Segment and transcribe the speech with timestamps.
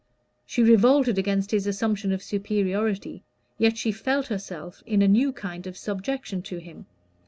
[0.47, 3.23] She revolted against his assumption of superiority,
[3.59, 6.87] yet she felt herself in a new kind of subjection to him.